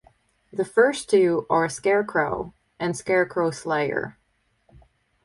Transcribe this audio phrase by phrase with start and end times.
[0.51, 4.17] The first two are "Scarecrow" and "Scarecrow Slayer".